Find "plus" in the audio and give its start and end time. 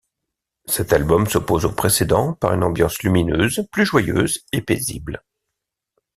3.71-3.85